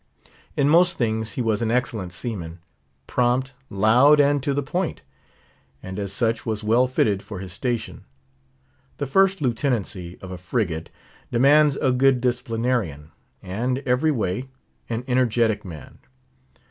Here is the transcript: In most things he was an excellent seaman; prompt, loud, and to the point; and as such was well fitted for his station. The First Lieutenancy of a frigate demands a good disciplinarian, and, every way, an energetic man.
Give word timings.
In 0.57 0.67
most 0.67 0.97
things 0.97 1.33
he 1.33 1.43
was 1.43 1.61
an 1.61 1.69
excellent 1.69 2.11
seaman; 2.11 2.57
prompt, 3.05 3.53
loud, 3.69 4.19
and 4.19 4.41
to 4.41 4.51
the 4.51 4.63
point; 4.63 5.03
and 5.83 5.99
as 5.99 6.11
such 6.11 6.43
was 6.43 6.63
well 6.63 6.87
fitted 6.87 7.21
for 7.21 7.37
his 7.37 7.53
station. 7.53 8.05
The 8.97 9.05
First 9.05 9.43
Lieutenancy 9.43 10.17
of 10.19 10.31
a 10.31 10.39
frigate 10.39 10.89
demands 11.31 11.75
a 11.75 11.91
good 11.91 12.19
disciplinarian, 12.19 13.11
and, 13.43 13.77
every 13.85 14.09
way, 14.09 14.49
an 14.89 15.03
energetic 15.07 15.63
man. 15.63 15.99